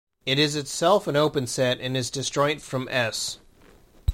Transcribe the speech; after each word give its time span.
It 0.25 0.39
is 0.39 0.55
itself 0.55 1.05
an 1.05 1.15
open 1.15 1.45
set 1.45 1.79
and 1.79 1.95
is 1.95 2.09
disjoint 2.09 2.63
from 2.63 2.87
"S". 2.89 3.37